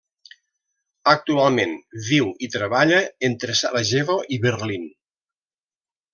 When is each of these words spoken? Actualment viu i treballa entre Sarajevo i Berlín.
Actualment 1.11 1.75
viu 2.07 2.31
i 2.47 2.49
treballa 2.55 3.03
entre 3.29 3.59
Sarajevo 3.61 4.17
i 4.39 4.41
Berlín. 4.49 4.91